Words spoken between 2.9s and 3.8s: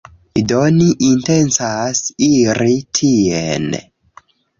tien.